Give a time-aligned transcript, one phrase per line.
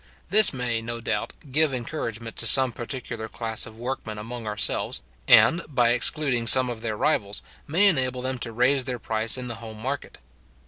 [0.29, 5.61] This may, no doubt, give encouragement to some particular class of workmen among ourselves, and,
[5.69, 9.57] by excluding some of their rivals, may enable them to raise their price in the
[9.61, 10.17] home market.